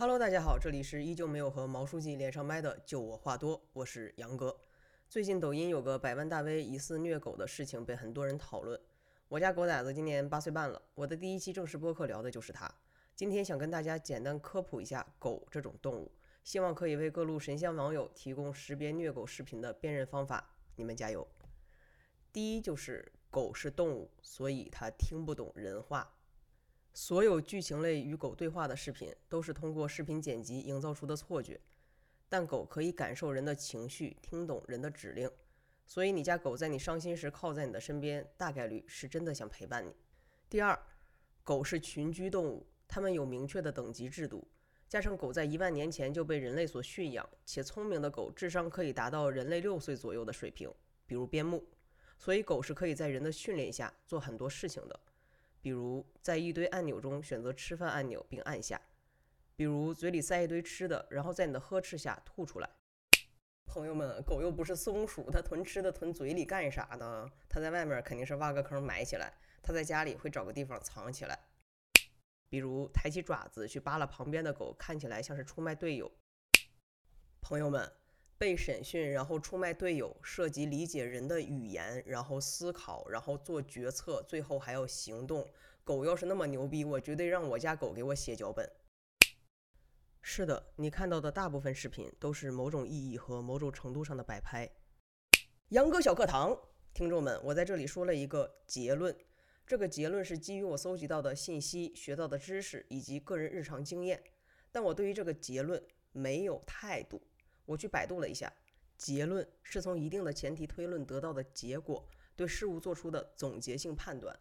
[0.00, 4.56] Hello，大家好，这里是依旧没有和毛书记连上麦的，就我话多，我是杨哥。
[5.08, 8.80] 最近抖音有个百万大 V 疑似虐狗的事情被很多人讨论。
[9.26, 12.72] 我家狗崽子今年八岁半了，我的第一期正式播客聊的就是它。
[13.16, 16.12] 今天想跟大家简单科普一下狗这种动物，
[16.44, 20.54] 希望可以为各路神仙网友提供识别虐狗视频的辨认方法。
[20.76, 21.26] 你们加油！
[22.32, 26.17] 第一就是狗是动物，所以它听不懂人话。
[26.94, 31.60] 所有剧情类与狗对话的视频都是通过视频剪辑营造出的错觉，
[32.28, 35.30] 但狗可以感受人的情绪，听懂人的指令，
[35.86, 39.94] 所以你家狗在你伤心时靠在你的身边，大概率是真的想陪伴你。
[40.50, 40.76] 第二，
[41.44, 44.46] 狗是群居动物，它们有明确的等级制度，
[44.88, 50.68] 加上狗在一万年前就被人类所驯养，且聪明的狗智商可以达到人类六岁左右的水平，
[51.06, 51.64] 比如边牧，
[52.18, 55.00] 所以狗是可以在人的训练下做很多事情的。
[55.60, 58.80] 比如在一堆按钮中选择吃饭按钮并按下，
[59.56, 62.70] 比如嘴里塞一堆吃的，然后在你的呵斥下吐出来。
[63.66, 67.30] 朋友们，狗又不是松鼠，它囤吃的囤嘴里干啥呢？
[67.48, 69.32] 它在外面肯定是挖个坑埋起来，
[69.62, 71.38] 它在家里会找个地方藏起来。
[72.48, 76.10] 比如抬起爪子去扒拉旁边的狗，看起来像是出卖队友。
[77.40, 77.92] 朋友们。
[78.38, 85.44] 被审讯，然后出卖队友，涉及理解人的语言，然后思考，然后做决策，最后还要行动。
[85.82, 88.70] 狗要是那么牛逼，我绝对让我家狗给我写脚本。
[90.22, 94.70] 是的，你看到的大部分视频都是某种意义和某种程度上的摆拍。
[95.70, 96.56] 杨哥小课堂，
[96.94, 99.16] 听众们，我在这里说了一个结论，
[99.66, 104.22] 这个结论是基于我搜集到的信息、学到的知识以及个人日常经验，
[104.70, 107.20] 但我对于这个结论没有态度。
[107.68, 108.50] 我去百度了一下，
[108.96, 114.34] 结论是从一定的前提推论得到的结果，对事物做出的总结性判断。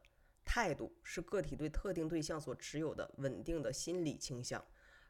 [0.45, 4.64] 态度是个体对特定对象所持有的稳定的心理倾向，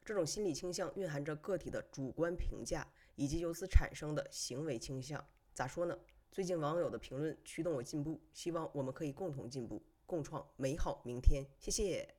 [0.04, 5.24] 这种心理倾向蕴含着个体的主观评价以及由此产生的行为倾向。
[5.54, 5.96] 咋说呢？
[6.32, 11.46] 最近网友的评论驱动我进步，希望我们可以共同进步，共创美好明天。
[11.60, 12.16] 谢谢。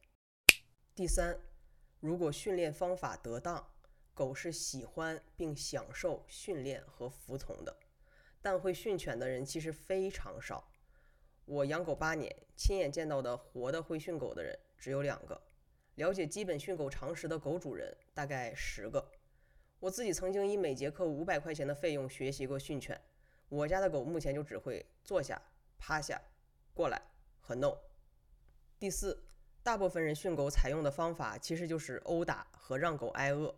[0.94, 1.36] 第三，
[1.98, 3.68] 如果训练方法得当。
[4.18, 7.76] 狗是喜欢并享受训练和服从的，
[8.42, 10.68] 但会训犬的人其实非常少。
[11.44, 15.40] 我养狗八年，亲眼见到的活的会训狗的人只有两个，
[15.94, 19.08] 了解基本训狗常识的狗主人大概十个。
[19.78, 23.00] 我自己曾经以每节课五百块钱的费用学习过训犬，
[23.48, 25.40] 我家的狗目前就只会坐下、
[25.78, 26.20] 趴下、
[26.74, 27.00] 过来
[27.38, 27.78] 和 no。
[28.80, 29.22] 第四，
[29.62, 33.54] 大部分人训狗采用的方法其实就是殴打和让狗挨饿。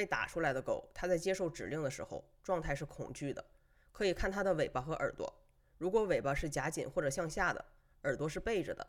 [0.00, 3.44] 被打出来的狗，它在接受指令的时候状态是恐惧的，
[3.92, 5.30] 可以看它的尾巴和耳朵。
[5.76, 7.62] 如果尾巴是夹紧或者向下的，
[8.04, 8.86] 耳朵是背着的，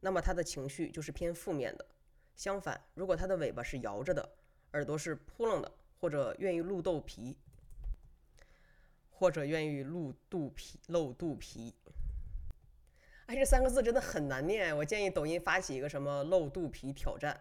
[0.00, 1.84] 那么它的情绪就是偏负面的。
[2.34, 4.26] 相反，如果它的尾巴是摇着的，
[4.72, 5.70] 耳朵是扑棱的，
[6.00, 7.36] 或者愿意露肚皮，
[9.10, 11.74] 或者愿意露肚皮露肚皮，
[13.26, 14.74] 哎，这三个字真的很难念。
[14.74, 17.38] 我建议抖音发起一个什么露肚皮挑战，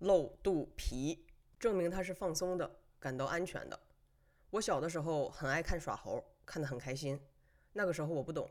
[0.00, 1.24] 露肚皮。
[1.64, 3.80] 证明他是放松的，感到安全的。
[4.50, 7.18] 我小的时候很爱看耍猴，看得很开心。
[7.72, 8.50] 那个时候我不懂，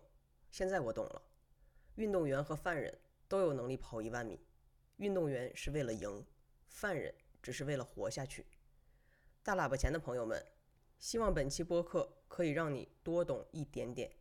[0.49, 1.21] 现在我懂了。
[1.93, 2.91] 运动员和犯人
[3.27, 4.39] 都有能力跑一万米，
[4.97, 6.25] 运动员是为了赢，
[6.65, 8.47] 犯人只是为了活下去。
[9.43, 10.43] 大喇叭前的朋友们，
[10.97, 14.11] 希望本期播客可以让你多懂一点点。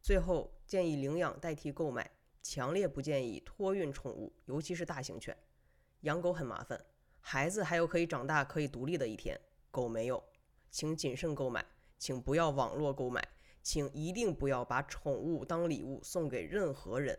[0.00, 2.10] 最后建议领养代替购买，
[2.40, 5.36] 强烈不建议托运宠物，尤其是大型犬。
[6.00, 6.82] 养狗很麻烦。
[7.20, 9.38] 孩子还有可以长大、可以独立的一天，
[9.70, 10.22] 狗没有，
[10.70, 11.64] 请谨慎购买，
[11.98, 13.22] 请不要网络购买，
[13.62, 17.18] 请一定不要把宠物当礼物送给任何人。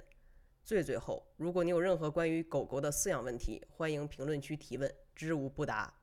[0.64, 5.99] 最最后，如果你有任何关于狗狗的饲养问题，欢迎评论区提问，知无不答。